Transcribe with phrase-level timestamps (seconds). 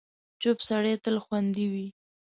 [0.41, 1.87] چوپ سړی، تل خوندي وي.